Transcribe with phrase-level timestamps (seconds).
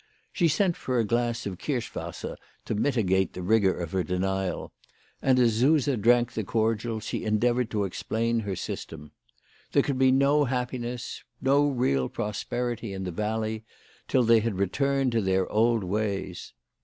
[0.33, 4.73] She sent for a glass of kirsch wasser to mitigate the rigour of her denial,
[5.21, 9.11] and as Suse drank the cordial she endeavoured to explain her system.
[9.73, 13.63] There could be no happiness, no real prosperity in the valley,
[14.07, 16.53] till they had returned to their old ways.